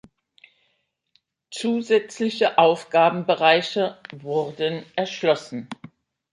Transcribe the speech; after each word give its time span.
Zusätzliche 1.51 2.57
Aufgabenbereiche 2.57 4.01
wurden 4.11 4.83
erschlossen. 4.95 5.69